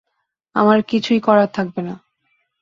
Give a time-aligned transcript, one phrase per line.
[0.55, 1.95] আমার কিছুই করার থাকবে না।